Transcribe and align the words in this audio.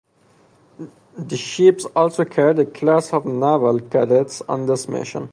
The 1.15 1.37
ships 1.37 1.85
also 1.95 2.25
carried 2.25 2.57
a 2.57 2.65
class 2.65 3.13
of 3.13 3.23
naval 3.23 3.79
cadets 3.81 4.41
on 4.49 4.65
this 4.65 4.87
mission. 4.87 5.29